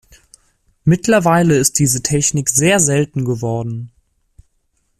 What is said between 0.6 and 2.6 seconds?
Mittlerweile ist diese Technik